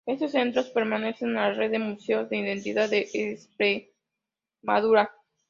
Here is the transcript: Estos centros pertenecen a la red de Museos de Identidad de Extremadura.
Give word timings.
Estos 0.07 0.31
centros 0.31 0.69
pertenecen 0.71 1.37
a 1.37 1.49
la 1.49 1.53
red 1.53 1.69
de 1.69 1.77
Museos 1.77 2.27
de 2.27 2.37
Identidad 2.37 2.89
de 2.89 3.07
Extremadura. 3.13 5.11